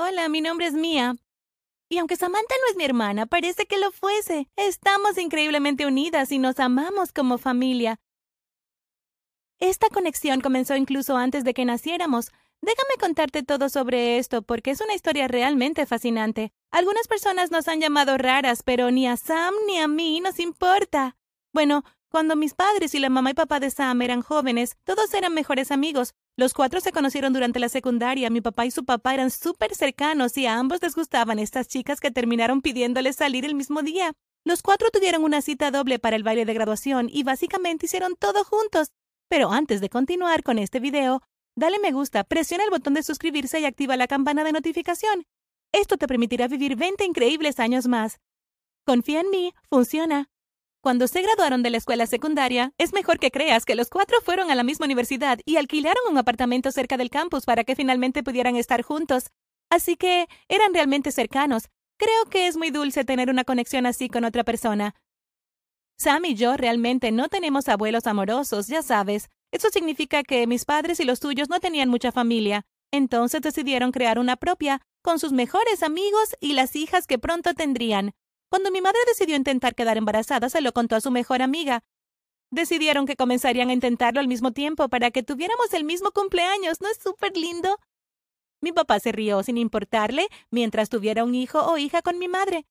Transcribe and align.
Hola, 0.00 0.28
mi 0.28 0.40
nombre 0.40 0.68
es 0.68 0.74
Mia. 0.74 1.16
Y 1.88 1.98
aunque 1.98 2.14
Samantha 2.14 2.54
no 2.60 2.70
es 2.70 2.76
mi 2.76 2.84
hermana, 2.84 3.26
parece 3.26 3.66
que 3.66 3.78
lo 3.78 3.90
fuese. 3.90 4.48
Estamos 4.54 5.18
increíblemente 5.18 5.86
unidas 5.86 6.30
y 6.30 6.38
nos 6.38 6.60
amamos 6.60 7.12
como 7.12 7.36
familia. 7.36 7.98
Esta 9.58 9.88
conexión 9.88 10.40
comenzó 10.40 10.76
incluso 10.76 11.16
antes 11.16 11.42
de 11.42 11.52
que 11.52 11.64
naciéramos. 11.64 12.30
Déjame 12.62 12.94
contarte 13.00 13.42
todo 13.42 13.68
sobre 13.68 14.18
esto 14.18 14.42
porque 14.42 14.70
es 14.70 14.80
una 14.80 14.94
historia 14.94 15.26
realmente 15.26 15.84
fascinante. 15.84 16.52
Algunas 16.70 17.08
personas 17.08 17.50
nos 17.50 17.66
han 17.66 17.80
llamado 17.80 18.18
raras, 18.18 18.62
pero 18.62 18.92
ni 18.92 19.08
a 19.08 19.16
Sam 19.16 19.52
ni 19.66 19.80
a 19.80 19.88
mí 19.88 20.20
nos 20.20 20.38
importa. 20.38 21.16
Bueno, 21.52 21.82
cuando 22.08 22.36
mis 22.36 22.54
padres 22.54 22.94
y 22.94 23.00
la 23.00 23.08
mamá 23.08 23.32
y 23.32 23.34
papá 23.34 23.58
de 23.58 23.72
Sam 23.72 24.00
eran 24.02 24.22
jóvenes, 24.22 24.76
todos 24.84 25.12
eran 25.12 25.34
mejores 25.34 25.72
amigos. 25.72 26.14
Los 26.38 26.54
cuatro 26.54 26.80
se 26.80 26.92
conocieron 26.92 27.32
durante 27.32 27.58
la 27.58 27.68
secundaria. 27.68 28.30
Mi 28.30 28.40
papá 28.40 28.64
y 28.64 28.70
su 28.70 28.84
papá 28.84 29.12
eran 29.12 29.32
súper 29.32 29.74
cercanos 29.74 30.38
y 30.38 30.46
a 30.46 30.56
ambos 30.56 30.80
les 30.80 30.94
gustaban 30.94 31.40
estas 31.40 31.66
chicas 31.66 31.98
que 31.98 32.12
terminaron 32.12 32.62
pidiéndoles 32.62 33.16
salir 33.16 33.44
el 33.44 33.56
mismo 33.56 33.82
día. 33.82 34.12
Los 34.44 34.62
cuatro 34.62 34.88
tuvieron 34.92 35.24
una 35.24 35.42
cita 35.42 35.72
doble 35.72 35.98
para 35.98 36.14
el 36.14 36.22
baile 36.22 36.44
de 36.44 36.54
graduación 36.54 37.08
y 37.10 37.24
básicamente 37.24 37.86
hicieron 37.86 38.14
todo 38.14 38.44
juntos. 38.44 38.92
Pero 39.28 39.50
antes 39.50 39.80
de 39.80 39.88
continuar 39.88 40.44
con 40.44 40.60
este 40.60 40.78
video, 40.78 41.22
dale 41.56 41.80
me 41.80 41.90
gusta, 41.90 42.22
presiona 42.22 42.62
el 42.62 42.70
botón 42.70 42.94
de 42.94 43.02
suscribirse 43.02 43.58
y 43.58 43.64
activa 43.64 43.96
la 43.96 44.06
campana 44.06 44.44
de 44.44 44.52
notificación. 44.52 45.26
Esto 45.72 45.96
te 45.96 46.06
permitirá 46.06 46.46
vivir 46.46 46.76
20 46.76 47.04
increíbles 47.04 47.58
años 47.58 47.88
más. 47.88 48.20
Confía 48.86 49.22
en 49.22 49.30
mí, 49.30 49.54
funciona. 49.68 50.30
Cuando 50.80 51.08
se 51.08 51.22
graduaron 51.22 51.62
de 51.62 51.70
la 51.70 51.78
escuela 51.78 52.06
secundaria, 52.06 52.72
es 52.78 52.92
mejor 52.92 53.18
que 53.18 53.32
creas 53.32 53.64
que 53.64 53.74
los 53.74 53.90
cuatro 53.90 54.18
fueron 54.22 54.50
a 54.50 54.54
la 54.54 54.62
misma 54.62 54.86
universidad 54.86 55.40
y 55.44 55.56
alquilaron 55.56 56.02
un 56.08 56.18
apartamento 56.18 56.70
cerca 56.70 56.96
del 56.96 57.10
campus 57.10 57.44
para 57.44 57.64
que 57.64 57.74
finalmente 57.74 58.22
pudieran 58.22 58.54
estar 58.56 58.82
juntos. 58.82 59.30
Así 59.70 59.96
que 59.96 60.28
eran 60.48 60.72
realmente 60.72 61.10
cercanos. 61.10 61.68
Creo 61.98 62.26
que 62.30 62.46
es 62.46 62.56
muy 62.56 62.70
dulce 62.70 63.04
tener 63.04 63.28
una 63.28 63.42
conexión 63.42 63.86
así 63.86 64.08
con 64.08 64.24
otra 64.24 64.44
persona. 64.44 64.94
Sam 65.98 66.26
y 66.26 66.34
yo 66.36 66.56
realmente 66.56 67.10
no 67.10 67.28
tenemos 67.28 67.68
abuelos 67.68 68.06
amorosos, 68.06 68.68
ya 68.68 68.82
sabes. 68.82 69.30
Eso 69.50 69.70
significa 69.70 70.22
que 70.22 70.46
mis 70.46 70.64
padres 70.64 71.00
y 71.00 71.04
los 71.04 71.18
tuyos 71.18 71.48
no 71.48 71.58
tenían 71.58 71.88
mucha 71.88 72.12
familia. 72.12 72.66
Entonces 72.92 73.40
decidieron 73.40 73.90
crear 73.90 74.20
una 74.20 74.36
propia, 74.36 74.80
con 75.02 75.18
sus 75.18 75.32
mejores 75.32 75.82
amigos 75.82 76.36
y 76.40 76.52
las 76.52 76.76
hijas 76.76 77.08
que 77.08 77.18
pronto 77.18 77.52
tendrían. 77.54 78.12
Cuando 78.50 78.70
mi 78.70 78.80
madre 78.80 78.98
decidió 79.06 79.36
intentar 79.36 79.74
quedar 79.74 79.96
embarazada, 79.96 80.48
se 80.48 80.60
lo 80.60 80.72
contó 80.72 80.96
a 80.96 81.00
su 81.00 81.10
mejor 81.10 81.42
amiga. 81.42 81.82
Decidieron 82.50 83.06
que 83.06 83.16
comenzarían 83.16 83.68
a 83.68 83.74
intentarlo 83.74 84.20
al 84.20 84.28
mismo 84.28 84.52
tiempo 84.52 84.88
para 84.88 85.10
que 85.10 85.22
tuviéramos 85.22 85.72
el 85.74 85.84
mismo 85.84 86.12
cumpleaños. 86.12 86.80
¿No 86.80 86.88
es 86.88 86.98
súper 86.98 87.36
lindo? 87.36 87.78
Mi 88.60 88.72
papá 88.72 89.00
se 89.00 89.12
rió 89.12 89.42
sin 89.42 89.58
importarle 89.58 90.28
mientras 90.50 90.88
tuviera 90.88 91.24
un 91.24 91.34
hijo 91.34 91.60
o 91.60 91.76
hija 91.76 92.00
con 92.00 92.18
mi 92.18 92.26
madre. 92.26 92.66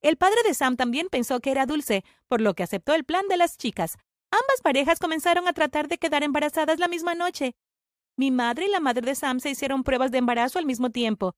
El 0.00 0.16
padre 0.16 0.38
de 0.46 0.54
Sam 0.54 0.76
también 0.76 1.08
pensó 1.10 1.40
que 1.40 1.50
era 1.50 1.66
dulce, 1.66 2.04
por 2.26 2.40
lo 2.40 2.54
que 2.54 2.62
aceptó 2.62 2.94
el 2.94 3.04
plan 3.04 3.28
de 3.28 3.36
las 3.36 3.58
chicas. 3.58 3.98
Ambas 4.30 4.62
parejas 4.62 4.98
comenzaron 4.98 5.46
a 5.46 5.52
tratar 5.52 5.88
de 5.88 5.98
quedar 5.98 6.22
embarazadas 6.22 6.78
la 6.78 6.88
misma 6.88 7.14
noche. 7.14 7.54
Mi 8.16 8.30
madre 8.30 8.66
y 8.66 8.70
la 8.70 8.80
madre 8.80 9.02
de 9.02 9.14
Sam 9.14 9.40
se 9.40 9.50
hicieron 9.50 9.84
pruebas 9.84 10.10
de 10.10 10.18
embarazo 10.18 10.58
al 10.58 10.66
mismo 10.66 10.90
tiempo. 10.90 11.34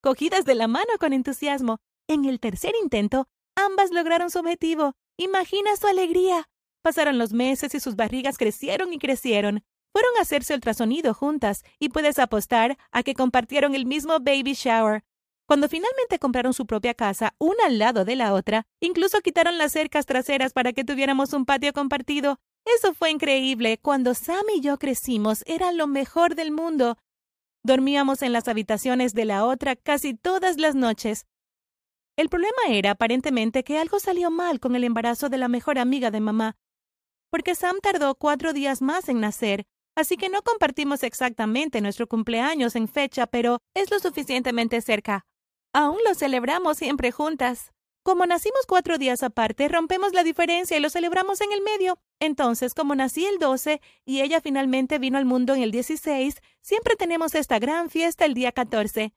Cogidas 0.00 0.46
de 0.46 0.54
la 0.54 0.66
mano 0.66 0.92
con 0.98 1.12
entusiasmo, 1.12 1.78
en 2.12 2.24
el 2.24 2.40
tercer 2.40 2.72
intento, 2.82 3.28
ambas 3.56 3.90
lograron 3.90 4.30
su 4.30 4.38
objetivo. 4.38 4.94
Imagina 5.16 5.76
su 5.76 5.86
alegría. 5.86 6.48
Pasaron 6.82 7.18
los 7.18 7.32
meses 7.32 7.74
y 7.74 7.80
sus 7.80 7.96
barrigas 7.96 8.38
crecieron 8.38 8.92
y 8.92 8.98
crecieron. 8.98 9.62
Fueron 9.92 10.10
a 10.18 10.22
hacerse 10.22 10.54
ultrasonido 10.54 11.14
juntas 11.14 11.62
y 11.78 11.88
puedes 11.88 12.18
apostar 12.18 12.78
a 12.90 13.02
que 13.02 13.14
compartieron 13.14 13.74
el 13.74 13.86
mismo 13.86 14.18
baby 14.20 14.54
shower. 14.54 15.04
Cuando 15.46 15.68
finalmente 15.68 16.20
compraron 16.20 16.54
su 16.54 16.64
propia 16.64 16.94
casa, 16.94 17.34
una 17.38 17.66
al 17.66 17.78
lado 17.78 18.04
de 18.04 18.14
la 18.14 18.34
otra, 18.34 18.66
incluso 18.80 19.20
quitaron 19.20 19.58
las 19.58 19.72
cercas 19.72 20.06
traseras 20.06 20.52
para 20.52 20.72
que 20.72 20.84
tuviéramos 20.84 21.32
un 21.32 21.44
patio 21.44 21.72
compartido. 21.72 22.38
Eso 22.64 22.94
fue 22.94 23.10
increíble. 23.10 23.78
Cuando 23.82 24.14
Sam 24.14 24.44
y 24.54 24.60
yo 24.60 24.78
crecimos, 24.78 25.42
era 25.46 25.72
lo 25.72 25.88
mejor 25.88 26.36
del 26.36 26.52
mundo. 26.52 26.98
Dormíamos 27.64 28.22
en 28.22 28.32
las 28.32 28.46
habitaciones 28.46 29.12
de 29.12 29.24
la 29.24 29.44
otra 29.44 29.74
casi 29.76 30.14
todas 30.14 30.56
las 30.56 30.76
noches. 30.76 31.26
El 32.20 32.28
problema 32.28 32.60
era 32.68 32.90
aparentemente 32.90 33.64
que 33.64 33.78
algo 33.78 33.98
salió 33.98 34.30
mal 34.30 34.60
con 34.60 34.76
el 34.76 34.84
embarazo 34.84 35.30
de 35.30 35.38
la 35.38 35.48
mejor 35.48 35.78
amiga 35.78 36.10
de 36.10 36.20
mamá, 36.20 36.58
porque 37.30 37.54
Sam 37.54 37.78
tardó 37.80 38.14
cuatro 38.14 38.52
días 38.52 38.82
más 38.82 39.08
en 39.08 39.20
nacer, 39.20 39.64
así 39.96 40.18
que 40.18 40.28
no 40.28 40.42
compartimos 40.42 41.02
exactamente 41.02 41.80
nuestro 41.80 42.08
cumpleaños 42.08 42.76
en 42.76 42.88
fecha, 42.88 43.26
pero 43.26 43.62
es 43.72 43.90
lo 43.90 43.98
suficientemente 44.00 44.82
cerca. 44.82 45.24
Aún 45.72 45.96
lo 46.06 46.14
celebramos 46.14 46.76
siempre 46.76 47.10
juntas. 47.10 47.72
Como 48.02 48.26
nacimos 48.26 48.66
cuatro 48.68 48.98
días 48.98 49.22
aparte, 49.22 49.66
rompemos 49.68 50.12
la 50.12 50.22
diferencia 50.22 50.76
y 50.76 50.80
lo 50.80 50.90
celebramos 50.90 51.40
en 51.40 51.52
el 51.52 51.62
medio. 51.62 51.96
Entonces, 52.20 52.74
como 52.74 52.94
nací 52.94 53.24
el 53.24 53.38
12 53.38 53.80
y 54.04 54.20
ella 54.20 54.42
finalmente 54.42 54.98
vino 54.98 55.16
al 55.16 55.24
mundo 55.24 55.54
en 55.54 55.62
el 55.62 55.70
16, 55.70 56.42
siempre 56.60 56.96
tenemos 56.96 57.34
esta 57.34 57.58
gran 57.58 57.88
fiesta 57.88 58.26
el 58.26 58.34
día 58.34 58.52
14. 58.52 59.14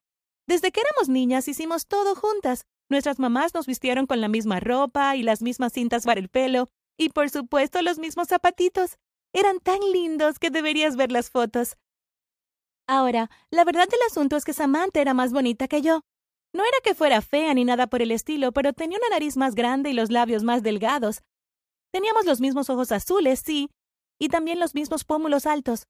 Desde 0.47 0.72
que 0.72 0.80
éramos 0.80 1.09
niñas 1.09 1.50
hicimos 1.50 1.86
todo 1.86 2.16
juntas. 2.16 2.66
Nuestras 2.94 3.18
mamás 3.18 3.56
nos 3.56 3.66
vistieron 3.66 4.06
con 4.06 4.22
la 4.22 4.28
misma 4.28 4.59
ropa 4.59 5.16
y 5.16 5.24
las 5.24 5.42
mismas 5.42 5.74
cintas 5.74 6.04
para 6.06 6.20
el 6.20 6.30
pelo, 6.30 6.70
y 6.96 7.09
por 7.09 7.31
supuesto 7.31 7.81
los 7.81 7.98
mismos 7.98 8.28
zapatitos. 8.28 8.98
Eran 9.34 9.59
tan 9.59 9.80
lindos 9.92 10.38
que 10.38 10.52
deberías 10.52 10.96
ver 10.96 11.12
las 11.12 11.31
fotos. 11.31 11.76
Ahora, 12.88 13.31
la 13.50 13.64
verdad 13.64 13.88
del 13.90 14.00
asunto 14.08 14.36
es 14.36 14.46
que 14.46 14.54
Samantha 14.54 15.02
era 15.02 15.16
más 15.16 15.34
bonita 15.34 15.68
que 15.68 15.81
yo. 15.81 16.02
No 16.54 16.64
era 16.64 16.78
que 16.84 16.94
fuera 16.94 17.24
fea 17.24 17.56
ni 17.56 17.66
nada 17.66 17.88
por 17.88 18.04
el 18.04 18.12
estilo, 18.12 18.52
pero 18.52 18.74
tenía 18.74 19.00
una 19.00 19.16
nariz 19.16 19.38
más 19.38 19.56
grande 19.56 19.90
y 19.90 19.94
los 19.94 20.12
labios 20.12 20.44
más 20.44 20.62
delgados. 20.62 21.24
Teníamos 21.92 22.25
los 22.25 22.42
mismos 22.42 22.70
ojos 22.70 22.92
azules, 22.92 23.42
sí, 23.44 23.72
y 24.20 24.30
también 24.30 24.60
los 24.60 24.75
mismos 24.75 25.04
pómulos 25.04 25.48
altos. 25.48 25.88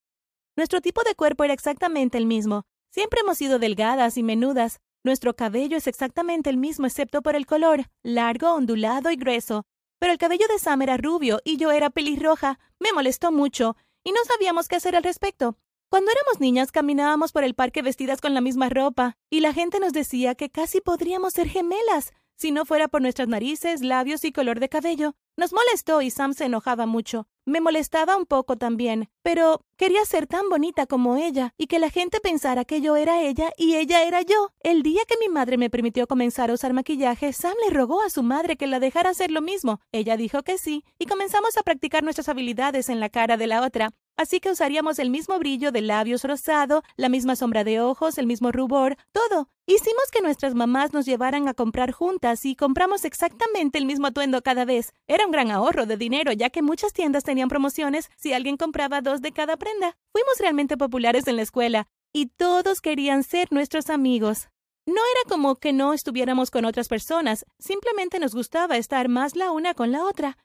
Nuestro 0.55 0.79
tipo 0.79 1.03
de 1.03 1.15
cuerpo 1.15 1.43
era 1.43 1.53
exactamente 1.53 2.17
el 2.17 2.27
mismo. 2.27 2.63
Siempre 2.93 3.19
hemos 3.19 3.37
sido 3.39 3.59
delgadas 3.59 4.17
y 4.17 4.23
menudas. 4.23 4.79
Nuestro 5.05 5.35
cabello 5.35 5.75
es 5.75 5.87
exactamente 5.87 6.49
el 6.49 6.55
mismo 6.55 6.85
excepto 6.85 7.21
por 7.21 7.35
el 7.35 7.45
color, 7.45 7.89
largo, 8.03 8.53
ondulado 8.53 9.11
y 9.11 9.17
grueso. 9.17 9.65
Pero 9.99 10.13
el 10.13 10.17
cabello 10.17 10.47
de 10.47 10.59
Sam 10.59 10.81
era 10.81 10.95
rubio 10.95 11.41
y 11.43 11.57
yo 11.57 11.71
era 11.71 11.89
pelirroja. 11.89 12.57
Me 12.79 12.93
molestó 12.93 13.31
mucho 13.31 13.75
y 14.05 14.13
no 14.13 14.19
sabíamos 14.25 14.69
qué 14.69 14.77
hacer 14.77 14.95
al 14.95 15.03
respecto. 15.03 15.57
Cuando 15.89 16.09
éramos 16.09 16.39
niñas 16.39 16.71
caminábamos 16.71 17.33
por 17.33 17.43
el 17.43 17.53
parque 17.53 17.81
vestidas 17.81 18.21
con 18.21 18.33
la 18.33 18.41
misma 18.41 18.69
ropa, 18.69 19.17
y 19.29 19.41
la 19.41 19.53
gente 19.53 19.79
nos 19.79 19.93
decía 19.93 20.35
que 20.35 20.49
casi 20.49 20.81
podríamos 20.81 21.33
ser 21.33 21.49
gemelas, 21.49 22.13
si 22.35 22.51
no 22.51 22.65
fuera 22.65 22.87
por 22.87 23.01
nuestras 23.01 23.27
narices, 23.27 23.81
labios 23.81 24.23
y 24.23 24.31
color 24.31 24.59
de 24.59 24.69
cabello. 24.69 25.15
Nos 25.37 25.53
molestó 25.53 26.01
y 26.01 26.11
Sam 26.11 26.33
se 26.33 26.45
enojaba 26.45 26.85
mucho. 26.85 27.27
Me 27.45 27.59
molestaba 27.59 28.15
un 28.15 28.25
poco 28.25 28.55
también, 28.55 29.09
pero 29.21 29.65
quería 29.75 30.05
ser 30.05 30.27
tan 30.27 30.47
bonita 30.47 30.85
como 30.85 31.17
ella 31.17 31.53
y 31.57 31.67
que 31.67 31.77
la 31.77 31.89
gente 31.89 32.21
pensara 32.21 32.63
que 32.63 32.79
yo 32.79 32.95
era 32.95 33.21
ella 33.21 33.51
y 33.57 33.75
ella 33.75 34.03
era 34.03 34.21
yo. 34.21 34.51
El 34.61 34.81
día 34.81 35.01
que 35.05 35.17
mi 35.19 35.27
madre 35.27 35.57
me 35.57 35.69
permitió 35.69 36.07
comenzar 36.07 36.49
a 36.49 36.53
usar 36.53 36.71
maquillaje, 36.71 37.33
Sam 37.33 37.55
le 37.67 37.73
rogó 37.73 38.01
a 38.01 38.09
su 38.09 38.23
madre 38.23 38.55
que 38.55 38.65
la 38.65 38.79
dejara 38.79 39.09
hacer 39.09 39.29
lo 39.29 39.41
mismo. 39.41 39.81
Ella 39.91 40.15
dijo 40.15 40.43
que 40.43 40.57
sí, 40.57 40.85
y 40.97 41.05
comenzamos 41.05 41.57
a 41.57 41.63
practicar 41.63 42.01
nuestras 42.01 42.29
habilidades 42.29 42.87
en 42.87 43.01
la 43.01 43.09
cara 43.09 43.35
de 43.35 43.47
la 43.47 43.61
otra. 43.61 43.89
Así 44.15 44.39
que 44.39 44.51
usaríamos 44.51 44.99
el 44.99 45.09
mismo 45.09 45.39
brillo 45.39 45.71
de 45.71 45.81
labios 45.81 46.23
rosado, 46.23 46.83
la 46.97 47.09
misma 47.09 47.35
sombra 47.35 47.63
de 47.63 47.81
ojos, 47.81 48.17
el 48.17 48.27
mismo 48.27 48.51
rubor, 48.51 48.95
todo. 49.11 49.49
Hicimos 49.65 50.11
que 50.11 50.21
nuestras 50.21 50.53
mamás 50.53 50.93
nos 50.93 51.05
llevaran 51.05 51.47
a 51.47 51.53
comprar 51.53 51.91
juntas 51.91 52.45
y 52.45 52.55
compramos 52.55 53.05
exactamente 53.05 53.79
el 53.79 53.85
mismo 53.85 54.07
atuendo 54.07 54.43
cada 54.43 54.65
vez. 54.65 54.93
Era 55.07 55.25
un 55.25 55.31
gran 55.31 55.49
ahorro 55.49 55.85
de 55.87 55.97
dinero, 55.97 56.31
ya 56.31 56.51
que 56.51 56.61
muchas 56.61 56.93
tiendas 56.93 57.23
tenían 57.23 57.49
promociones 57.49 58.11
si 58.15 58.33
alguien 58.33 58.57
compraba 58.57 59.01
dos 59.01 59.21
de 59.21 59.31
cada 59.31 59.57
prenda. 59.57 59.97
Fuimos 60.11 60.37
realmente 60.39 60.77
populares 60.77 61.27
en 61.27 61.37
la 61.37 61.41
escuela 61.41 61.87
y 62.13 62.27
todos 62.27 62.81
querían 62.81 63.23
ser 63.23 63.47
nuestros 63.51 63.89
amigos. 63.89 64.49
No 64.85 65.01
era 65.01 65.29
como 65.29 65.55
que 65.55 65.73
no 65.73 65.93
estuviéramos 65.93 66.51
con 66.51 66.65
otras 66.65 66.87
personas, 66.87 67.45
simplemente 67.57 68.19
nos 68.19 68.35
gustaba 68.35 68.77
estar 68.77 69.07
más 69.07 69.35
la 69.35 69.51
una 69.51 69.73
con 69.73 69.91
la 69.91 70.03
otra. 70.03 70.37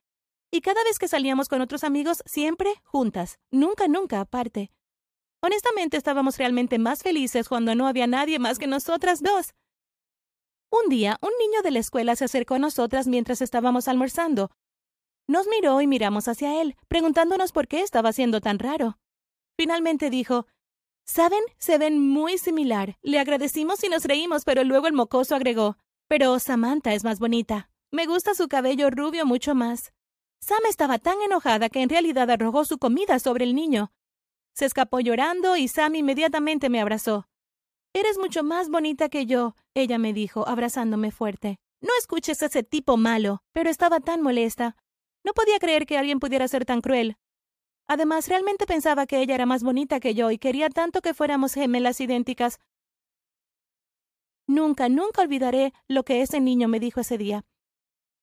Y 0.51 0.61
cada 0.63 0.83
vez 0.85 0.99
que 0.99 1.09
salíamos 1.09 1.49
con 1.49 1.61
otros 1.61 1.85
amigos, 1.85 2.23
siempre 2.25 2.75
juntas, 2.85 3.39
nunca, 3.51 3.87
nunca 3.87 4.21
aparte. 4.21 4.71
Honestamente 5.43 5.97
estábamos 5.97 6.39
realmente 6.39 6.79
más 6.79 7.03
felices 7.03 7.49
cuando 7.49 7.75
no 7.75 7.87
había 7.87 8.07
nadie 8.07 8.39
más 8.39 8.59
que 8.59 8.67
nosotras 8.67 9.23
dos. 9.23 9.55
Un 10.71 10.89
día, 10.89 11.19
un 11.23 11.31
niño 11.39 11.63
de 11.63 11.71
la 11.71 11.79
escuela 11.79 12.17
se 12.17 12.25
acercó 12.25 12.55
a 12.55 12.59
nosotras 12.59 13.07
mientras 13.07 13.41
estábamos 13.41 13.89
almorzando. 13.89 14.51
Nos 15.29 15.47
miró 15.47 15.81
y 15.81 15.87
miramos 15.87 16.29
hacia 16.29 16.61
él, 16.61 16.77
preguntándonos 16.89 17.53
por 17.53 17.69
qué 17.69 17.83
estaba 17.83 18.13
siendo 18.13 18.41
tan 18.41 18.59
raro. 18.59 18.99
Finalmente 19.57 20.11
dijo, 20.11 20.47
¿Saben? 21.05 21.43
Se 21.59 21.79
ven 21.79 22.07
muy 22.07 22.37
similar. 22.37 22.99
Le 23.01 23.19
agradecimos 23.19 23.83
y 23.83 23.89
nos 23.89 24.05
reímos, 24.05 24.45
pero 24.45 24.63
luego 24.65 24.89
el 24.89 24.93
mocoso 24.93 25.35
agregó, 25.35 25.79
pero 26.07 26.39
Samantha 26.39 26.93
es 26.93 27.03
más 27.03 27.19
bonita. 27.19 27.71
Me 27.91 28.05
gusta 28.05 28.35
su 28.35 28.49
cabello 28.49 28.91
rubio 28.91 29.25
mucho 29.25 29.55
más. 29.55 29.93
Sam 30.41 30.61
estaba 30.69 30.99
tan 30.99 31.21
enojada 31.21 31.69
que 31.69 31.83
en 31.83 31.89
realidad 31.89 32.31
arrojó 32.31 32.65
su 32.65 32.79
comida 32.79 33.19
sobre 33.19 33.45
el 33.45 33.55
niño. 33.55 33.93
Se 34.55 34.65
escapó 34.65 35.01
llorando 35.01 35.57
y 35.57 35.69
Sam 35.69 35.97
inmediatamente 35.97 36.69
me 36.69 36.81
abrazó. 36.81 37.29
Eres 37.93 38.19
mucho 38.19 38.43
más 38.43 38.69
bonita 38.69 39.09
que 39.09 39.27
yo, 39.27 39.55
ella 39.75 39.99
me 39.99 40.13
dijo, 40.13 40.47
abrazándome 40.49 41.11
fuerte. 41.11 41.59
No 41.81 41.91
escuches 41.99 42.43
a 42.43 42.47
ese 42.47 42.63
tipo 42.63 42.97
malo. 42.97 43.43
Pero 43.53 43.71
estaba 43.71 44.01
tan 44.01 44.23
molesta. 44.23 44.77
No 45.25 45.33
podía 45.33 45.59
creer 45.59 45.87
que 45.87 45.99
alguien 45.99 46.21
pudiera 46.21 46.49
ser 46.49 46.65
tan 46.65 46.81
cruel. 46.81 47.17
Además, 47.87 48.29
realmente 48.29 48.67
pensaba 48.67 49.07
que 49.07 49.21
ella 49.21 49.35
era 49.35 49.47
más 49.47 49.63
bonita 49.63 50.01
que 50.01 50.15
yo 50.15 50.31
y 50.31 50.39
quería 50.39 50.69
tanto 50.69 51.01
que 51.01 51.15
fuéramos 51.15 51.55
gemelas 51.55 52.01
idénticas. 52.01 52.59
Nunca, 54.47 54.89
nunca 54.89 55.23
olvidaré 55.23 55.73
lo 55.89 56.05
que 56.05 56.23
ese 56.23 56.41
niño 56.41 56.69
me 56.69 56.81
dijo 56.81 57.01
ese 57.01 57.19
día. 57.19 57.45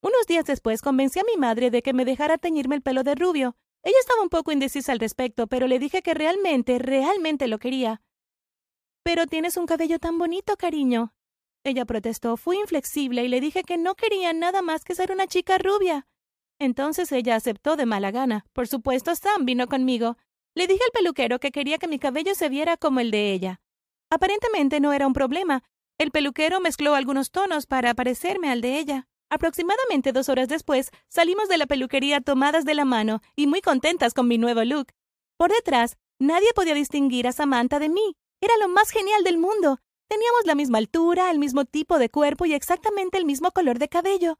Unos 0.06 0.28
días 0.28 0.46
después 0.46 0.84
convencí 0.84 1.18
a 1.18 1.24
mi 1.24 1.36
madre 1.36 1.72
de 1.72 1.82
que 1.82 1.92
me 1.92 2.06
dejara 2.06 2.38
teñirme 2.38 2.76
el 2.76 2.84
pelo 2.84 3.02
de 3.02 3.16
rubio. 3.16 3.56
Ella 3.82 3.98
estaba 4.00 4.22
un 4.22 4.30
poco 4.30 4.52
indecisa 4.52 4.92
al 4.92 5.00
respecto, 5.00 5.48
pero 5.48 5.66
le 5.66 5.80
dije 5.80 6.04
que 6.04 6.14
realmente, 6.14 6.78
realmente 6.78 7.48
lo 7.48 7.58
quería. 7.58 8.04
Pero 9.02 9.26
tienes 9.26 9.58
un 9.58 9.66
cabello 9.66 9.98
tan 9.98 10.20
bonito, 10.20 10.58
cariño. 10.58 11.16
Ella 11.64 11.86
protestó. 11.86 12.38
Fui 12.38 12.60
inflexible 12.60 13.24
y 13.24 13.28
le 13.28 13.42
dije 13.42 13.64
que 13.64 13.78
no 13.78 13.96
quería 13.96 14.32
nada 14.32 14.62
más 14.62 14.84
que 14.84 14.94
ser 14.94 15.12
una 15.12 15.26
chica 15.26 15.58
rubia. 15.58 16.06
Entonces 16.60 17.12
ella 17.12 17.36
aceptó 17.36 17.76
de 17.76 17.88
mala 17.88 18.12
gana. 18.12 18.46
Por 18.54 18.68
supuesto, 18.68 19.16
Sam 19.16 19.44
vino 19.44 19.66
conmigo. 19.66 20.18
Le 20.54 20.68
dije 20.68 20.84
al 20.86 20.92
peluquero 20.92 21.40
que 21.40 21.52
quería 21.52 21.80
que 21.80 21.88
mi 21.88 21.98
cabello 21.98 22.36
se 22.36 22.48
viera 22.48 22.78
como 22.78 23.00
el 23.00 23.10
de 23.10 23.32
ella. 23.32 23.60
Aparentemente 24.12 24.80
no 24.80 24.94
era 24.94 25.08
un 25.08 25.14
problema. 25.14 25.64
El 25.98 26.12
peluquero 26.12 26.60
mezcló 26.60 26.94
algunos 26.94 27.32
tonos 27.32 27.66
para 27.66 27.96
parecerme 27.96 28.52
al 28.52 28.62
de 28.62 28.78
ella. 28.78 29.08
Aproximadamente 29.36 30.14
dos 30.14 30.30
horas 30.30 30.48
después, 30.48 30.92
salimos 31.10 31.50
de 31.50 31.58
la 31.58 31.66
peluquería 31.66 32.22
tomadas 32.22 32.64
de 32.64 32.74
la 32.74 32.86
mano 32.86 33.20
y 33.36 33.48
muy 33.48 33.60
contentas 33.60 34.14
con 34.14 34.30
mi 34.30 34.38
nuevo 34.38 34.64
look. 34.64 34.94
Por 35.36 35.52
detrás, 35.52 35.98
nadie 36.20 36.54
podía 36.56 36.74
distinguir 36.74 37.28
a 37.28 37.34
Samantha 37.34 37.80
de 37.80 37.90
mí. 37.90 38.16
Era 38.40 38.54
lo 38.62 38.70
más 38.70 38.92
genial 38.92 39.26
del 39.26 39.38
mundo. 39.38 39.80
Teníamos 40.08 40.46
la 40.46 40.56
misma 40.56 40.78
altura, 40.78 41.32
el 41.32 41.40
mismo 41.40 41.66
tipo 41.66 42.00
de 42.00 42.10
cuerpo 42.10 42.46
y 42.46 42.54
exactamente 42.54 43.18
el 43.18 43.26
mismo 43.26 43.52
color 43.52 43.78
de 43.78 43.90
cabello. 43.90 44.38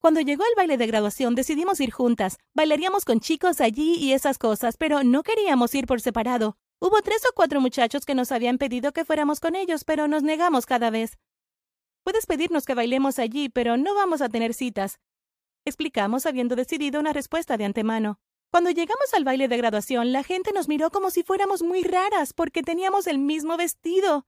Cuando 0.00 0.22
llegó 0.22 0.44
el 0.44 0.56
baile 0.56 0.78
de 0.78 0.86
graduación 0.86 1.34
decidimos 1.34 1.78
ir 1.80 1.90
juntas. 1.90 2.38
Bailaríamos 2.54 3.04
con 3.04 3.20
chicos 3.20 3.60
allí 3.60 3.96
y 3.96 4.14
esas 4.14 4.38
cosas, 4.38 4.78
pero 4.78 5.04
no 5.04 5.22
queríamos 5.22 5.74
ir 5.74 5.84
por 5.84 6.00
separado. 6.00 6.56
Hubo 6.80 7.02
tres 7.02 7.26
o 7.28 7.34
cuatro 7.34 7.60
muchachos 7.60 8.06
que 8.06 8.14
nos 8.14 8.32
habían 8.32 8.56
pedido 8.56 8.92
que 8.92 9.04
fuéramos 9.04 9.38
con 9.38 9.54
ellos, 9.54 9.84
pero 9.84 10.08
nos 10.08 10.22
negamos 10.22 10.64
cada 10.64 10.88
vez. 10.88 11.18
Puedes 12.02 12.26
pedirnos 12.26 12.64
que 12.64 12.74
bailemos 12.74 13.18
allí, 13.18 13.48
pero 13.48 13.76
no 13.76 13.94
vamos 13.94 14.22
a 14.22 14.28
tener 14.28 14.54
citas. 14.54 14.98
Explicamos 15.64 16.26
habiendo 16.26 16.56
decidido 16.56 17.00
una 17.00 17.12
respuesta 17.12 17.56
de 17.56 17.64
antemano. 17.64 18.18
Cuando 18.50 18.70
llegamos 18.70 19.14
al 19.14 19.24
baile 19.24 19.46
de 19.46 19.56
graduación, 19.56 20.12
la 20.12 20.24
gente 20.24 20.52
nos 20.52 20.66
miró 20.66 20.90
como 20.90 21.10
si 21.10 21.22
fuéramos 21.22 21.62
muy 21.62 21.82
raras 21.82 22.32
porque 22.32 22.62
teníamos 22.62 23.06
el 23.06 23.18
mismo 23.18 23.56
vestido. 23.56 24.26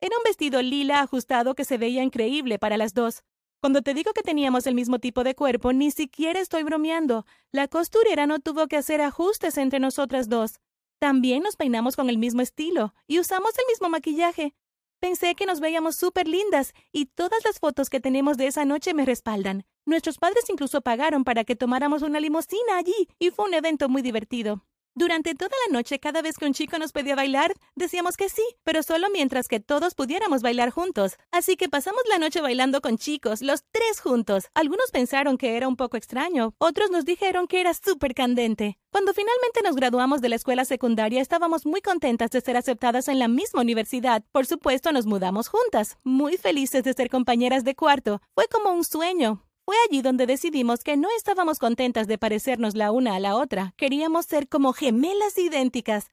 Era 0.00 0.16
un 0.16 0.22
vestido 0.24 0.62
lila 0.62 1.00
ajustado 1.00 1.54
que 1.54 1.64
se 1.64 1.76
veía 1.76 2.02
increíble 2.02 2.58
para 2.58 2.76
las 2.76 2.94
dos. 2.94 3.24
Cuando 3.60 3.82
te 3.82 3.92
digo 3.92 4.12
que 4.12 4.22
teníamos 4.22 4.66
el 4.66 4.74
mismo 4.74 4.98
tipo 4.98 5.24
de 5.24 5.34
cuerpo, 5.34 5.72
ni 5.72 5.90
siquiera 5.90 6.40
estoy 6.40 6.62
bromeando. 6.62 7.26
La 7.52 7.68
costurera 7.68 8.26
no 8.26 8.38
tuvo 8.38 8.68
que 8.68 8.76
hacer 8.76 9.00
ajustes 9.02 9.58
entre 9.58 9.80
nosotras 9.80 10.28
dos. 10.28 10.60
También 10.98 11.42
nos 11.42 11.56
peinamos 11.56 11.96
con 11.96 12.08
el 12.08 12.18
mismo 12.18 12.40
estilo 12.42 12.94
y 13.06 13.18
usamos 13.18 13.50
el 13.58 13.64
mismo 13.68 13.88
maquillaje. 13.88 14.54
Pensé 15.00 15.34
que 15.34 15.46
nos 15.46 15.60
veíamos 15.60 15.96
súper 15.96 16.28
lindas 16.28 16.74
y 16.92 17.06
todas 17.06 17.42
las 17.46 17.58
fotos 17.58 17.88
que 17.88 18.00
tenemos 18.00 18.36
de 18.36 18.46
esa 18.46 18.66
noche 18.66 18.92
me 18.92 19.06
respaldan. 19.06 19.64
Nuestros 19.86 20.18
padres 20.18 20.44
incluso 20.50 20.82
pagaron 20.82 21.24
para 21.24 21.44
que 21.44 21.56
tomáramos 21.56 22.02
una 22.02 22.20
limusina 22.20 22.76
allí 22.76 23.08
y 23.18 23.30
fue 23.30 23.46
un 23.46 23.54
evento 23.54 23.88
muy 23.88 24.02
divertido. 24.02 24.66
Durante 25.00 25.34
toda 25.34 25.56
la 25.66 25.72
noche, 25.72 25.98
cada 25.98 26.20
vez 26.20 26.36
que 26.36 26.44
un 26.44 26.52
chico 26.52 26.78
nos 26.78 26.92
pedía 26.92 27.16
bailar, 27.16 27.54
decíamos 27.74 28.18
que 28.18 28.28
sí, 28.28 28.42
pero 28.64 28.82
solo 28.82 29.08
mientras 29.10 29.48
que 29.48 29.58
todos 29.58 29.94
pudiéramos 29.94 30.42
bailar 30.42 30.68
juntos. 30.68 31.16
Así 31.30 31.56
que 31.56 31.70
pasamos 31.70 32.02
la 32.10 32.18
noche 32.18 32.42
bailando 32.42 32.82
con 32.82 32.98
chicos, 32.98 33.40
los 33.40 33.64
tres 33.72 33.98
juntos. 33.98 34.50
Algunos 34.52 34.90
pensaron 34.90 35.38
que 35.38 35.56
era 35.56 35.68
un 35.68 35.76
poco 35.76 35.96
extraño, 35.96 36.52
otros 36.58 36.90
nos 36.90 37.06
dijeron 37.06 37.46
que 37.46 37.62
era 37.62 37.72
súper 37.72 38.12
candente. 38.12 38.76
Cuando 38.90 39.14
finalmente 39.14 39.62
nos 39.64 39.74
graduamos 39.74 40.20
de 40.20 40.28
la 40.28 40.36
escuela 40.36 40.66
secundaria, 40.66 41.22
estábamos 41.22 41.64
muy 41.64 41.80
contentas 41.80 42.30
de 42.30 42.42
ser 42.42 42.58
aceptadas 42.58 43.08
en 43.08 43.18
la 43.18 43.28
misma 43.28 43.62
universidad. 43.62 44.22
Por 44.32 44.44
supuesto, 44.44 44.92
nos 44.92 45.06
mudamos 45.06 45.48
juntas, 45.48 45.96
muy 46.04 46.36
felices 46.36 46.84
de 46.84 46.92
ser 46.92 47.08
compañeras 47.08 47.64
de 47.64 47.74
cuarto. 47.74 48.20
Fue 48.34 48.48
como 48.48 48.70
un 48.70 48.84
sueño. 48.84 49.46
Fue 49.70 49.76
allí 49.88 50.02
donde 50.02 50.26
decidimos 50.26 50.82
que 50.82 50.96
no 50.96 51.06
estábamos 51.16 51.60
contentas 51.60 52.08
de 52.08 52.18
parecernos 52.18 52.74
la 52.74 52.90
una 52.90 53.14
a 53.14 53.20
la 53.20 53.36
otra, 53.36 53.72
queríamos 53.76 54.26
ser 54.26 54.48
como 54.48 54.72
gemelas 54.72 55.38
idénticas. 55.38 56.10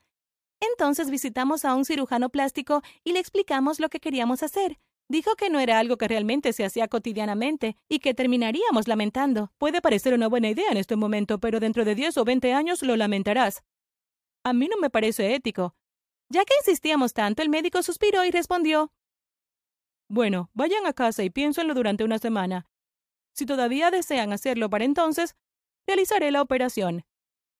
Entonces 0.59 1.09
visitamos 1.09 1.65
a 1.65 1.74
un 1.74 1.83
cirujano 1.83 2.30
plástico 2.30 2.83
y 3.04 3.13
le 3.13 3.19
explicamos 3.19 3.80
lo 3.80 3.89
que 3.89 4.00
queríamos 4.00 4.44
hacer. 4.44 4.77
Dijo 5.09 5.36
que 5.36 5.50
no 5.50 5.59
era 5.59 5.80
algo 5.80 5.98
que 5.98 6.07
realmente 6.07 6.54
se 6.54 6.65
hacía 6.65 6.88
cotidianamente 6.88 7.77
y 7.89 7.98
que 7.98 8.13
terminaríamos 8.13 8.88
lamentando. 8.88 9.51
Puede 9.57 9.81
parecer 9.81 10.13
una 10.13 10.27
buena 10.27 10.50
idea 10.50 10.69
en 10.69 10.77
este 10.77 10.95
momento, 10.95 11.39
pero 11.39 11.60
dentro 11.60 11.83
de 11.83 11.95
10 11.95 12.15
o 12.19 12.25
20 12.25 12.53
años 12.53 12.83
lo 12.83 12.95
lamentarás. 12.95 13.63
A 14.44 14.53
mí 14.53 14.68
no 14.68 14.77
me 14.77 14.92
parece 14.92 15.33
ético. 15.33 15.74
Ya 16.30 16.45
que 16.45 16.53
insistíamos 16.60 17.13
tanto, 17.13 17.42
el 17.42 17.50
médico 17.50 17.81
suspiró 17.81 18.24
y 18.24 18.30
respondió 18.30 18.92
Bueno, 20.07 20.51
vayan 20.53 20.86
a 20.86 20.94
casa 20.94 21.24
y 21.24 21.31
piénsenlo 21.31 21.74
durante 21.74 22.03
una 22.03 22.19
semana. 22.19 22.68
Si 23.38 23.45
todavía 23.45 23.92
desean 23.92 24.34
hacerlo 24.34 24.68
para 24.68 24.84
entonces, 24.84 25.36
realizaré 25.86 26.31
la 26.31 26.42
operación. 26.42 27.06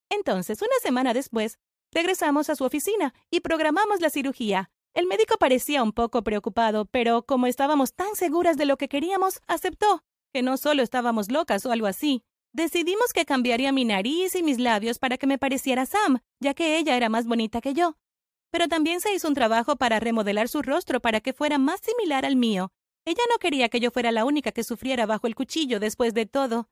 Entonces, 0.10 0.60
una 0.64 0.74
semana 0.82 1.14
después, 1.14 1.60
regresamos 1.92 2.50
a 2.50 2.56
su 2.56 2.64
oficina 2.64 3.14
y 3.30 3.42
programamos 3.42 4.02
la 4.02 4.10
cirugía. 4.10 4.72
El 4.96 5.06
médico 5.06 5.38
parecía 5.38 5.84
un 5.84 5.92
poco 5.92 6.24
preocupado, 6.24 6.86
pero 6.86 7.28
como 7.28 7.46
estábamos 7.46 7.94
tan 7.94 8.16
seguras 8.16 8.58
de 8.58 8.66
lo 8.66 8.78
que 8.78 8.90
queríamos, 8.90 9.40
aceptó 9.46 10.04
que 10.34 10.42
no 10.42 10.58
solo 10.58 10.82
estábamos 10.82 11.32
locas 11.32 11.64
o 11.68 11.72
algo 11.72 11.86
así. 11.86 12.24
Decidimos 12.54 13.14
que 13.14 13.26
cambiaría 13.26 13.72
mi 13.72 13.86
nariz 13.86 14.34
y 14.34 14.42
mis 14.42 14.58
labios 14.58 14.98
para 14.98 15.20
que 15.20 15.28
me 15.28 15.38
pareciera 15.38 15.86
Sam, 15.86 16.22
ya 16.40 16.56
que 16.56 16.80
ella 16.80 16.98
era 16.98 17.10
más 17.10 17.28
bonita 17.28 17.62
que 17.62 17.76
yo. 17.76 17.98
Pero 18.50 18.68
también 18.68 19.00
se 19.00 19.14
hizo 19.14 19.28
un 19.28 19.36
trabajo 19.36 19.76
para 19.76 20.00
remodelar 20.00 20.48
su 20.48 20.64
rostro 20.64 21.02
para 21.02 21.22
que 21.22 21.34
fuera 21.34 21.60
más 21.60 21.82
similar 21.82 22.26
al 22.26 22.36
mío, 22.36 22.72
ella 23.08 23.24
no 23.30 23.38
quería 23.40 23.70
que 23.70 23.80
yo 23.80 23.90
fuera 23.90 24.12
la 24.12 24.26
única 24.26 24.52
que 24.52 24.66
sufriera 24.66 25.06
bajo 25.06 25.28
el 25.28 25.36
cuchillo 25.36 25.80
después 25.80 26.14
de 26.14 26.26
todo. 26.26 26.70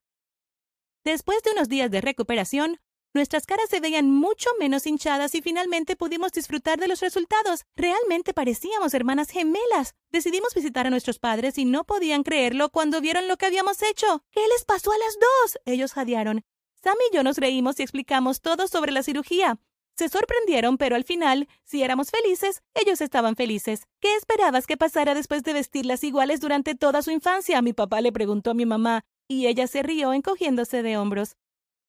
Después 1.06 1.42
de 1.44 1.52
unos 1.52 1.70
días 1.70 1.90
de 1.90 2.02
recuperación, 2.02 2.82
nuestras 3.14 3.46
caras 3.46 3.70
se 3.70 3.80
veían 3.80 4.12
mucho 4.12 4.50
menos 4.60 4.86
hinchadas 4.86 5.34
y 5.36 5.42
finalmente 5.42 5.96
pudimos 5.96 6.34
disfrutar 6.34 6.78
de 6.78 6.90
los 6.90 7.00
resultados. 7.00 7.64
Realmente 7.78 8.34
parecíamos 8.34 8.94
hermanas 8.94 9.30
gemelas. 9.30 9.96
Decidimos 10.12 10.54
visitar 10.54 10.86
a 10.86 10.90
nuestros 10.90 11.20
padres 11.20 11.58
y 11.58 11.64
no 11.64 11.86
podían 11.86 12.24
creerlo 12.24 12.70
cuando 12.70 13.00
vieron 13.00 13.30
lo 13.30 13.38
que 13.38 13.46
habíamos 13.46 13.82
hecho. 13.82 14.22
¿Qué 14.32 14.42
les 14.54 14.66
pasó 14.66 14.92
a 14.92 14.98
las 14.98 15.18
dos? 15.18 15.62
Ellos 15.64 15.94
jadearon. 15.94 16.44
Sam 16.84 16.98
y 17.10 17.16
yo 17.16 17.24
nos 17.24 17.38
reímos 17.38 17.80
y 17.80 17.84
explicamos 17.84 18.42
todo 18.42 18.68
sobre 18.68 18.92
la 18.92 19.02
cirugía. 19.02 19.58
Se 19.98 20.10
sorprendieron, 20.10 20.78
pero 20.78 20.98
al 20.98 21.06
final, 21.06 21.48
si 21.64 21.82
éramos 21.82 22.12
felices, 22.12 22.62
ellos 22.74 23.00
estaban 23.00 23.38
felices. 23.38 23.88
¿Qué 24.02 24.14
esperabas 24.16 24.68
que 24.68 24.76
pasara 24.76 25.14
después 25.14 25.44
de 25.44 25.54
vestirlas 25.54 26.04
iguales 26.04 26.42
durante 26.42 26.76
toda 26.76 27.02
su 27.02 27.12
infancia? 27.12 27.62
Mi 27.62 27.72
papá 27.72 28.02
le 28.02 28.12
preguntó 28.12 28.52
a 28.52 28.56
mi 28.56 28.66
mamá, 28.66 29.06
y 29.30 29.48
ella 29.48 29.68
se 29.68 29.84
rió 29.84 30.12
encogiéndose 30.12 30.84
de 30.84 30.98
hombros. 30.98 31.38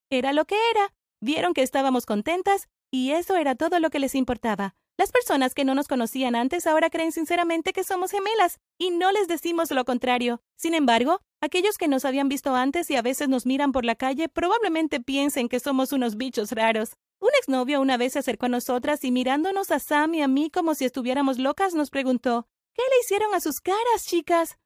Era 0.09 0.33
lo 0.33 0.45
que 0.45 0.57
era. 0.71 0.95
Vieron 1.21 1.53
que 1.53 1.63
estábamos 1.63 2.07
contentas, 2.07 2.69
y 2.93 3.11
eso 3.11 3.37
era 3.37 3.57
todo 3.57 3.81
lo 3.81 3.91
que 3.91 3.99
les 3.99 4.15
importaba. 4.15 4.77
Las 4.99 5.11
personas 5.11 5.53
que 5.53 5.65
no 5.65 5.75
nos 5.75 5.89
conocían 5.89 6.37
antes 6.37 6.67
ahora 6.67 6.91
creen 6.91 7.11
sinceramente 7.13 7.73
que 7.73 7.83
somos 7.83 8.13
gemelas, 8.13 8.61
y 8.79 8.91
no 8.91 9.11
les 9.11 9.27
decimos 9.27 9.71
lo 9.73 9.85
contrario. 9.85 10.41
Sin 10.57 10.75
embargo, 10.75 11.21
aquellos 11.41 11.77
que 11.77 11.89
nos 11.89 12.05
habían 12.05 12.29
visto 12.29 12.55
antes 12.55 12.89
y 12.91 12.97
a 12.97 13.03
veces 13.03 13.29
nos 13.29 13.47
miran 13.47 13.73
por 13.73 13.85
la 13.85 13.97
calle 13.97 14.29
probablemente 14.29 15.01
piensen 15.01 15.49
que 15.49 15.61
somos 15.61 15.93
unos 15.93 16.17
bichos 16.17 16.53
raros. 16.53 16.97
Un 17.21 17.31
exnovio 17.39 17.81
una 17.81 17.97
vez 17.97 18.13
se 18.13 18.19
acercó 18.19 18.47
a 18.47 18.51
nosotras 18.51 19.03
y 19.05 19.11
mirándonos 19.11 19.71
a 19.71 19.79
Sam 19.79 20.15
y 20.15 20.23
a 20.23 20.29
mí 20.29 20.51
como 20.51 20.75
si 20.75 20.85
estuviéramos 20.85 21.39
locas 21.39 21.75
nos 21.75 21.91
preguntó 21.91 22.49
¿Qué 22.75 22.83
le 22.83 23.01
hicieron 23.01 23.35
a 23.35 23.41
sus 23.41 23.61
caras, 23.61 24.05
chicas? 24.05 24.59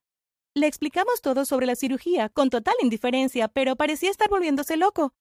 Le 0.54 0.66
explicamos 0.66 1.20
todo 1.22 1.44
sobre 1.44 1.66
la 1.66 1.76
cirugía, 1.76 2.28
con 2.28 2.50
total 2.50 2.74
indiferencia, 2.82 3.46
pero 3.46 3.76
parecía 3.76 4.10
estar 4.10 4.28
volviéndose 4.28 4.76
loco. 4.76 5.14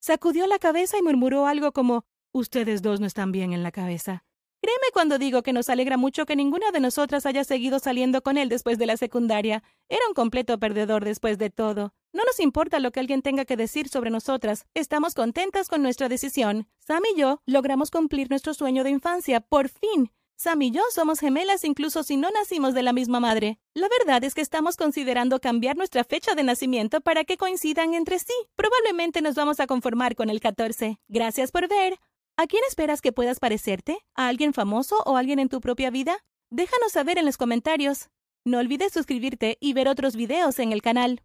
Sacudió 0.00 0.46
la 0.46 0.60
cabeza 0.60 0.96
y 0.96 1.02
murmuró 1.02 1.46
algo 1.46 1.72
como 1.72 2.04
Ustedes 2.32 2.82
dos 2.82 3.00
no 3.00 3.06
están 3.06 3.32
bien 3.32 3.52
en 3.52 3.62
la 3.62 3.72
cabeza. 3.72 4.24
Créeme 4.64 4.92
cuando 4.94 5.18
digo 5.18 5.42
que 5.42 5.52
nos 5.52 5.68
alegra 5.68 5.98
mucho 5.98 6.24
que 6.24 6.36
ninguna 6.36 6.70
de 6.70 6.80
nosotras 6.80 7.26
haya 7.26 7.44
seguido 7.44 7.80
saliendo 7.80 8.22
con 8.22 8.38
él 8.38 8.48
después 8.48 8.78
de 8.78 8.86
la 8.86 8.96
secundaria. 8.96 9.62
Era 9.90 10.00
un 10.08 10.14
completo 10.14 10.58
perdedor 10.58 11.04
después 11.04 11.36
de 11.36 11.50
todo. 11.50 11.92
No 12.14 12.24
nos 12.24 12.40
importa 12.40 12.80
lo 12.80 12.90
que 12.90 13.00
alguien 13.00 13.20
tenga 13.20 13.44
que 13.44 13.58
decir 13.58 13.90
sobre 13.90 14.08
nosotras. 14.08 14.64
Estamos 14.72 15.12
contentas 15.12 15.68
con 15.68 15.82
nuestra 15.82 16.08
decisión. 16.08 16.66
Sam 16.78 17.02
y 17.14 17.20
yo 17.20 17.42
logramos 17.44 17.90
cumplir 17.90 18.30
nuestro 18.30 18.54
sueño 18.54 18.84
de 18.84 18.88
infancia, 18.88 19.42
por 19.42 19.68
fin. 19.68 20.10
Sam 20.34 20.62
y 20.62 20.70
yo 20.70 20.80
somos 20.94 21.20
gemelas 21.20 21.62
incluso 21.64 22.02
si 22.02 22.16
no 22.16 22.30
nacimos 22.30 22.72
de 22.72 22.84
la 22.84 22.94
misma 22.94 23.20
madre. 23.20 23.58
La 23.74 23.88
verdad 23.98 24.24
es 24.24 24.32
que 24.32 24.40
estamos 24.40 24.78
considerando 24.78 25.40
cambiar 25.40 25.76
nuestra 25.76 26.04
fecha 26.04 26.34
de 26.34 26.42
nacimiento 26.42 27.02
para 27.02 27.24
que 27.24 27.36
coincidan 27.36 27.92
entre 27.92 28.18
sí. 28.18 28.32
Probablemente 28.56 29.20
nos 29.20 29.34
vamos 29.34 29.60
a 29.60 29.66
conformar 29.66 30.14
con 30.14 30.30
el 30.30 30.40
14. 30.40 30.98
Gracias 31.08 31.52
por 31.52 31.68
ver. 31.68 31.98
¿A 32.36 32.48
quién 32.48 32.64
esperas 32.66 33.00
que 33.00 33.12
puedas 33.12 33.38
parecerte? 33.38 33.98
¿A 34.16 34.26
alguien 34.26 34.54
famoso 34.54 34.96
o 35.06 35.16
alguien 35.16 35.38
en 35.38 35.48
tu 35.48 35.60
propia 35.60 35.90
vida? 35.90 36.18
Déjanos 36.50 36.90
saber 36.90 37.16
en 37.16 37.26
los 37.26 37.36
comentarios. 37.36 38.08
No 38.44 38.58
olvides 38.58 38.92
suscribirte 38.92 39.56
y 39.60 39.72
ver 39.72 39.86
otros 39.86 40.16
videos 40.16 40.58
en 40.58 40.72
el 40.72 40.82
canal. 40.82 41.22